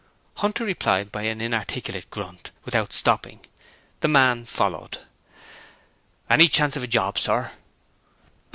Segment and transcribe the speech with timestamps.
[0.37, 3.41] Hunter replied by an inarticulate grunt, without stopping;
[3.99, 4.97] the man followed.
[6.27, 7.51] 'Any chance of a job, sir?'